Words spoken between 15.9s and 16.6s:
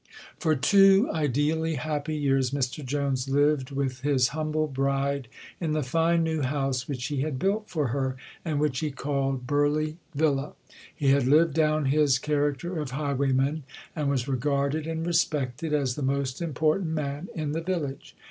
the most